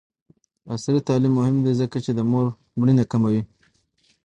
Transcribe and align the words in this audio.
عصري 0.71 0.99
تعلیم 1.07 1.33
مهم 1.39 1.55
دی 1.65 1.73
ځکه 1.81 1.97
چې 2.05 2.11
د 2.13 2.19
مور 2.31 2.45
مړینه 2.79 3.03
کموي. 3.11 3.41